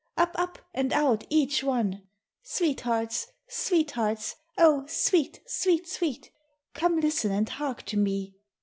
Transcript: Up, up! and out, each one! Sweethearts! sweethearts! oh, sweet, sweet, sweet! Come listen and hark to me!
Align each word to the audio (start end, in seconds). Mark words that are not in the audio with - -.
Up, 0.17 0.31
up! 0.39 0.57
and 0.73 0.91
out, 0.93 1.25
each 1.29 1.63
one! 1.63 2.07
Sweethearts! 2.41 3.27
sweethearts! 3.47 4.35
oh, 4.57 4.87
sweet, 4.87 5.41
sweet, 5.45 5.87
sweet! 5.87 6.31
Come 6.73 6.99
listen 6.99 7.31
and 7.31 7.47
hark 7.47 7.83
to 7.83 7.97
me! 7.97 8.33